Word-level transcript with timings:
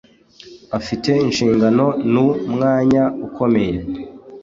afite 0.77 1.09
inshingano 1.25 1.85
nu 2.11 2.25
mwanya 2.53 3.03
ukomeye. 3.27 3.75